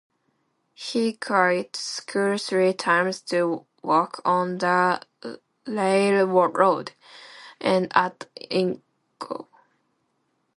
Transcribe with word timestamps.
He 0.73 1.13
quit 1.13 1.75
school 1.75 2.35
three 2.39 2.73
times 2.73 3.21
to 3.29 3.67
work 3.83 4.19
on 4.25 4.57
the 4.57 4.99
railroad, 5.67 6.93
and 7.59 7.87
at 7.95 8.25
Inco. 8.49 9.45